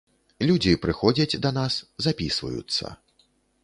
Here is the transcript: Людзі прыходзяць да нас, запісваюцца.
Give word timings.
Людзі 0.49 0.73
прыходзяць 0.85 1.39
да 1.45 1.53
нас, 1.61 1.73
запісваюцца. 2.09 2.85